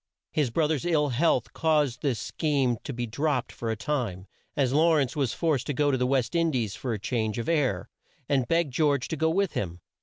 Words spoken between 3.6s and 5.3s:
a time, as Law rence